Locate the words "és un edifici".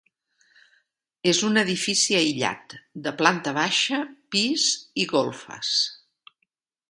1.31-2.17